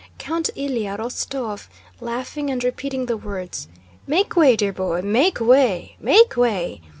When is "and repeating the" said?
2.49-3.17